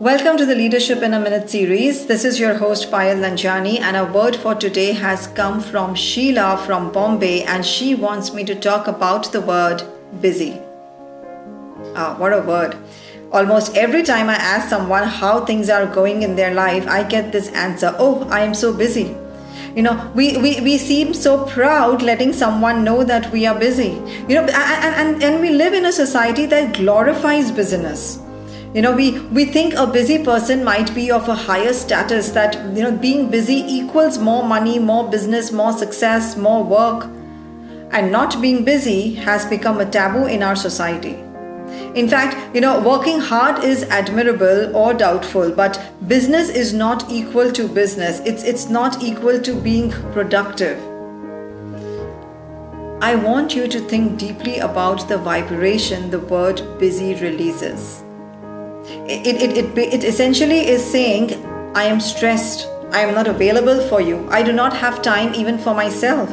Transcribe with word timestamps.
Welcome 0.00 0.36
to 0.36 0.46
the 0.46 0.54
Leadership 0.54 1.02
in 1.02 1.12
a 1.12 1.18
Minute 1.18 1.50
series. 1.50 2.06
This 2.06 2.24
is 2.24 2.38
your 2.38 2.54
host 2.54 2.88
Payal 2.88 3.18
Nanjiani, 3.18 3.80
and 3.80 3.96
our 3.96 4.06
word 4.12 4.36
for 4.36 4.54
today 4.54 4.92
has 4.92 5.26
come 5.26 5.60
from 5.60 5.96
Sheila 5.96 6.62
from 6.64 6.92
Bombay, 6.92 7.42
and 7.42 7.66
she 7.66 7.96
wants 7.96 8.32
me 8.32 8.44
to 8.44 8.54
talk 8.54 8.86
about 8.86 9.32
the 9.32 9.40
word 9.40 9.82
busy. 10.20 10.60
Ah, 11.96 12.14
what 12.16 12.32
a 12.32 12.42
word! 12.42 12.76
Almost 13.32 13.76
every 13.76 14.04
time 14.04 14.30
I 14.30 14.36
ask 14.36 14.68
someone 14.68 15.02
how 15.02 15.44
things 15.44 15.68
are 15.68 15.86
going 15.86 16.22
in 16.22 16.36
their 16.36 16.54
life, 16.54 16.86
I 16.86 17.02
get 17.02 17.32
this 17.32 17.48
answer 17.48 17.92
Oh, 17.98 18.22
I 18.30 18.42
am 18.42 18.54
so 18.54 18.72
busy. 18.72 19.16
You 19.74 19.82
know, 19.82 20.12
we, 20.14 20.36
we, 20.36 20.60
we 20.60 20.78
seem 20.78 21.12
so 21.12 21.44
proud 21.44 22.02
letting 22.02 22.32
someone 22.32 22.84
know 22.84 23.02
that 23.02 23.32
we 23.32 23.46
are 23.46 23.58
busy. 23.58 24.00
You 24.28 24.36
know, 24.36 24.42
and, 24.44 24.94
and, 24.94 25.22
and 25.24 25.40
we 25.40 25.50
live 25.50 25.74
in 25.74 25.86
a 25.86 25.92
society 25.92 26.46
that 26.46 26.74
glorifies 26.74 27.50
business 27.50 28.20
you 28.74 28.82
know 28.82 28.92
we 28.94 29.18
we 29.36 29.46
think 29.46 29.72
a 29.74 29.86
busy 29.86 30.22
person 30.22 30.62
might 30.62 30.94
be 30.94 31.10
of 31.10 31.28
a 31.28 31.34
higher 31.34 31.72
status 31.72 32.30
that 32.32 32.54
you 32.76 32.82
know 32.82 32.92
being 32.92 33.30
busy 33.30 33.54
equals 33.76 34.18
more 34.18 34.42
money 34.46 34.78
more 34.78 35.08
business 35.10 35.50
more 35.50 35.72
success 35.72 36.36
more 36.36 36.62
work. 36.62 37.06
And 37.90 38.12
not 38.12 38.42
being 38.42 38.64
busy 38.66 39.14
has 39.14 39.46
become 39.46 39.80
a 39.80 39.86
taboo 39.86 40.26
in 40.26 40.42
our 40.42 40.54
society. 40.54 41.14
In 41.94 42.06
fact 42.06 42.54
you 42.54 42.60
know 42.60 42.78
working 42.82 43.20
hard 43.20 43.64
is 43.64 43.84
admirable 43.84 44.76
or 44.76 44.92
doubtful 44.92 45.50
but 45.50 45.80
business 46.06 46.50
is 46.50 46.74
not 46.74 47.10
equal 47.10 47.50
to 47.52 47.66
business. 47.68 48.20
It's 48.26 48.42
it's 48.42 48.68
not 48.68 49.02
equal 49.02 49.40
to 49.40 49.54
being 49.54 49.90
productive. 50.16 50.78
I 53.00 53.14
want 53.14 53.54
you 53.54 53.66
to 53.68 53.80
think 53.94 54.18
deeply 54.18 54.58
about 54.58 55.08
the 55.08 55.16
vibration 55.16 56.10
the 56.10 56.20
word 56.34 56.62
busy 56.78 57.14
releases 57.14 58.02
it, 58.88 59.42
it, 59.42 59.56
it, 59.56 59.78
it 59.78 60.04
essentially 60.04 60.66
is 60.68 60.84
saying, 60.84 61.44
I 61.74 61.84
am 61.84 62.00
stressed. 62.00 62.66
I 62.92 63.00
am 63.00 63.14
not 63.14 63.26
available 63.26 63.86
for 63.88 64.00
you. 64.00 64.26
I 64.30 64.42
do 64.42 64.52
not 64.52 64.74
have 64.76 65.02
time 65.02 65.34
even 65.34 65.58
for 65.58 65.74
myself. 65.74 66.30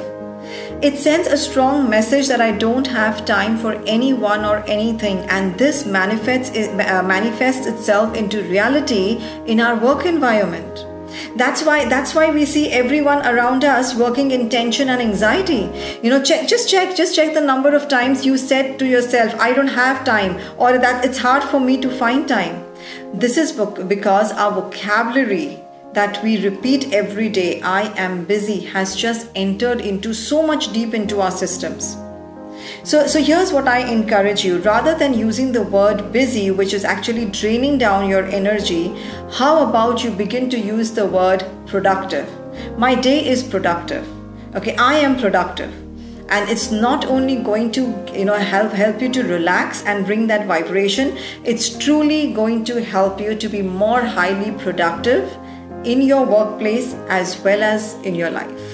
It 0.82 0.98
sends 0.98 1.28
a 1.28 1.38
strong 1.38 1.90
message 1.90 2.28
that 2.28 2.40
I 2.40 2.52
don't 2.52 2.86
have 2.88 3.26
time 3.26 3.58
for 3.58 3.74
anyone 3.88 4.46
or 4.46 4.58
anything, 4.68 5.18
and 5.30 5.58
this 5.58 5.86
manifests, 5.86 6.56
uh, 6.56 7.02
manifests 7.04 7.66
itself 7.66 8.16
into 8.16 8.44
reality 8.44 9.18
in 9.48 9.60
our 9.60 9.76
work 9.76 10.06
environment. 10.06 10.85
That's 11.36 11.64
why 11.64 11.84
that's 11.90 12.16
why 12.16 12.32
we 12.32 12.46
see 12.46 12.72
everyone 12.72 13.26
around 13.26 13.66
us 13.66 13.94
working 13.94 14.32
in 14.32 14.50
tension 14.50 14.90
and 14.90 15.02
anxiety. 15.02 15.70
You 16.02 16.10
know, 16.10 16.22
check 16.24 16.48
just 16.48 16.70
check 16.70 16.96
just 16.96 17.14
check 17.14 17.34
the 17.34 17.42
number 17.42 17.76
of 17.76 17.90
times 17.90 18.26
you 18.26 18.38
said 18.38 18.80
to 18.80 18.86
yourself, 18.86 19.36
"I 19.48 19.52
don't 19.52 19.76
have 19.80 20.06
time," 20.06 20.38
or 20.58 20.78
that 20.78 21.04
it's 21.04 21.18
hard 21.18 21.44
for 21.44 21.60
me 21.60 21.78
to 21.82 21.90
find 21.90 22.26
time. 22.26 22.64
This 23.14 23.38
is 23.38 23.52
because 23.96 24.32
our 24.32 24.54
vocabulary 24.62 25.60
that 25.94 26.24
we 26.24 26.38
repeat 26.46 26.94
every 26.94 27.30
day, 27.30 27.62
I 27.62 27.84
am 28.08 28.24
busy, 28.24 28.60
has 28.72 28.96
just 28.96 29.28
entered 29.36 29.82
into 29.82 30.14
so 30.14 30.42
much 30.42 30.72
deep 30.74 30.94
into 30.94 31.22
our 31.22 31.32
systems. 31.32 31.96
So, 32.84 33.08
so 33.08 33.22
here's 33.22 33.52
what 33.52 33.68
I 33.68 33.80
encourage 33.80 34.44
you 34.44 34.60
rather 34.60 34.96
than 34.96 35.14
using 35.14 35.52
the 35.52 35.64
word 35.64 36.12
busy, 36.12 36.52
which 36.52 36.74
is 36.74 36.84
actually 36.84 37.26
draining 37.26 37.78
down 37.78 38.10
your 38.10 38.26
energy, 38.26 38.94
how 39.32 39.70
about 39.70 40.04
you 40.04 40.12
begin 40.12 40.50
to 40.52 40.60
use 40.60 40.92
the 40.92 41.06
word 41.06 41.46
productive? 41.66 42.28
My 42.78 42.96
day 42.96 43.26
is 43.28 43.44
productive. 43.44 44.08
Okay, 44.56 44.76
I 44.78 44.96
am 44.96 45.20
productive 45.20 45.74
and 46.30 46.50
it's 46.50 46.72
not 46.72 47.06
only 47.06 47.36
going 47.36 47.72
to 47.72 47.82
you 48.14 48.26
know 48.26 48.34
help 48.34 48.72
help 48.72 49.02
you 49.02 49.10
to 49.10 49.24
relax 49.24 49.84
and 49.84 50.06
bring 50.06 50.26
that 50.28 50.48
vibration 50.48 51.16
it's 51.44 51.78
truly 51.78 52.34
going 52.34 52.64
to 52.66 52.84
help 52.84 53.22
you 53.22 53.36
to 53.36 53.48
be 53.48 53.62
more 53.62 54.02
highly 54.02 54.52
productive 54.64 55.38
in 55.84 56.02
your 56.02 56.26
workplace 56.26 56.96
as 57.10 57.40
well 57.42 57.62
as 57.62 57.94
in 58.02 58.16
your 58.16 58.32
life 58.32 58.65